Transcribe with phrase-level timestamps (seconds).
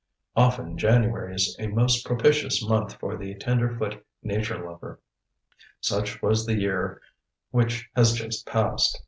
[0.35, 4.99] Often January is a most propitious month for the tenderfoot nature lover.
[5.79, 6.99] Such was the year
[7.51, 8.99] which has just passed.